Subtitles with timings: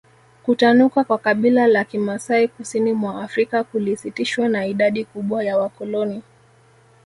[0.43, 6.23] Kutanuka kwa kabila la Kimasai kusini mwa Afrika kulisitishwa na idadi kubwa ya wakoloni